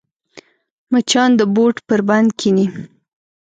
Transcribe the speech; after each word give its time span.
مچان 0.91 1.29
د 1.39 1.41
بوټ 1.55 1.75
پر 1.87 1.99
بند 2.07 2.29
کښېني 2.39 2.65